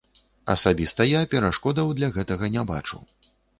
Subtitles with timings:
[0.53, 3.03] Асабіста я перашкодаў для гэтага не бачу.